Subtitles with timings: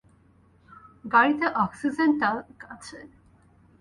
[1.05, 2.97] গাড়িতে oxygen tank আছে।